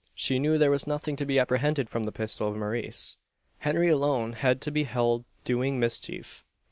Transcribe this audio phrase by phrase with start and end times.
[0.15, 3.17] She knew there was nothing to be apprehended from the pistol of Maurice.
[3.59, 6.43] Henry alone had to be held doing mischief.